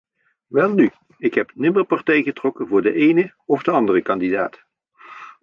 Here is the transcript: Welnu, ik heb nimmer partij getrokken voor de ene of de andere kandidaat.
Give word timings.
Welnu, 0.47 0.89
ik 1.17 1.33
heb 1.33 1.51
nimmer 1.55 1.83
partij 1.83 2.21
getrokken 2.23 2.67
voor 2.67 2.81
de 2.81 2.93
ene 2.93 3.33
of 3.45 3.63
de 3.63 3.71
andere 3.71 4.01
kandidaat. 4.01 4.65